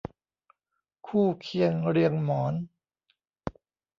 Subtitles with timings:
[1.07, 2.53] คู่เคียงเรียงหมอน